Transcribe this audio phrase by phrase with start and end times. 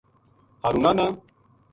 [0.63, 1.05] ہارونا نا